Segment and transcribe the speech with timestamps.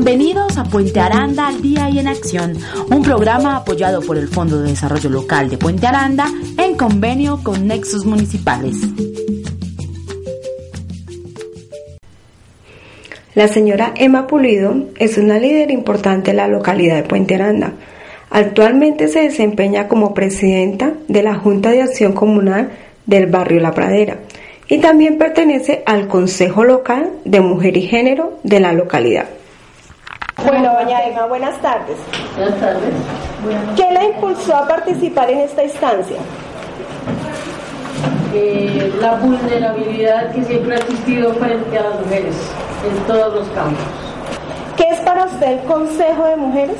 [0.00, 2.56] Bienvenidos a Puente Aranda al Día y en Acción,
[2.88, 7.66] un programa apoyado por el Fondo de Desarrollo Local de Puente Aranda en convenio con
[7.66, 8.76] Nexus Municipales.
[13.34, 17.72] La señora Emma Pulido es una líder importante en la localidad de Puente Aranda.
[18.30, 22.70] Actualmente se desempeña como presidenta de la Junta de Acción Comunal
[23.06, 24.18] del barrio La Pradera
[24.68, 29.28] y también pertenece al Consejo Local de Mujer y Género de la localidad.
[30.44, 31.96] Bueno, doña Emma, buenas tardes.
[32.36, 32.94] Buenas tardes.
[33.76, 36.16] ¿Qué la impulsó a participar en esta instancia?
[38.32, 42.36] Eh, la vulnerabilidad que siempre ha existido frente a las mujeres
[42.88, 43.82] en todos los campos.
[44.76, 46.76] ¿Qué es para usted el Consejo de Mujeres?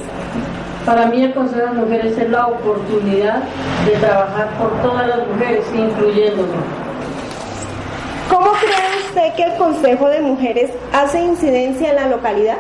[0.87, 3.43] Para mí el Consejo de Mujeres es la oportunidad
[3.85, 6.49] de trabajar por todas las mujeres, incluyéndome.
[8.31, 12.59] ¿Cómo cree usted que el Consejo de Mujeres hace incidencia en la localidad?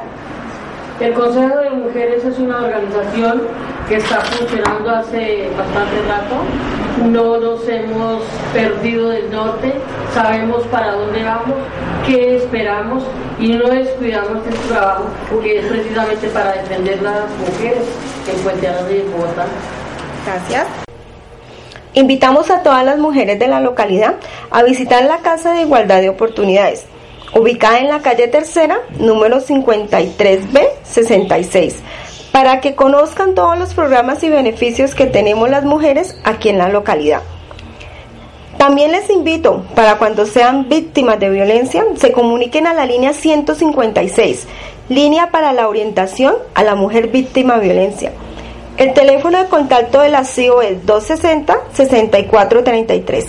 [1.00, 3.42] El Consejo de Mujeres es una organización
[3.88, 7.08] que está funcionando hace bastante rato.
[7.08, 9.74] No nos hemos perdido del norte,
[10.12, 11.56] sabemos para dónde vamos,
[12.04, 13.04] qué esperamos
[13.38, 17.84] y no descuidamos este trabajo porque es precisamente para defender las mujeres
[18.28, 19.46] en Puente y Bogotá.
[20.26, 20.66] Gracias.
[21.94, 24.16] Invitamos a todas las mujeres de la localidad
[24.50, 26.86] a visitar la Casa de Igualdad de Oportunidades
[27.34, 31.74] ubicada en la calle Tercera, número 53B66,
[32.32, 36.68] para que conozcan todos los programas y beneficios que tenemos las mujeres aquí en la
[36.68, 37.22] localidad.
[38.58, 44.48] También les invito para cuando sean víctimas de violencia se comuniquen a la línea 156,
[44.88, 48.10] línea para la orientación a la mujer víctima de violencia.
[48.76, 53.26] El teléfono de contacto de la CIO es 260-6433.